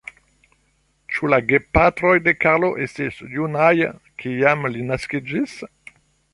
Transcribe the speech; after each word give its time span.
Ĉu 1.17 1.29
la 1.33 1.39
gepatroj 1.51 2.15
de 2.29 2.33
Karlo 2.45 2.73
estis 2.87 3.21
junaj, 3.35 3.71
kiam 4.25 4.69
li 4.75 4.85
naskiĝis? 4.93 5.59